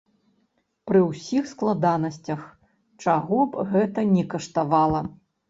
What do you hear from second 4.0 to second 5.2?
ні каштавала!